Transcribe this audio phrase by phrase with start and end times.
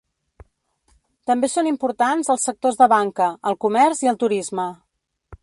[1.31, 4.69] També són importants els sectors de banca, el comerç i el turisme.